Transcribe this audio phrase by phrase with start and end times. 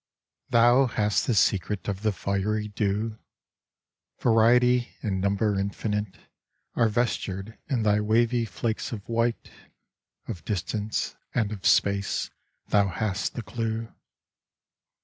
[0.49, 3.19] Thou hast the secret of the fiery dew,
[4.19, 6.17] Variety and number infinite
[6.73, 9.51] Are vestured in thy wavy flakes of white,
[10.27, 12.31] Of distance and of space
[12.69, 13.93] thou hast the clue.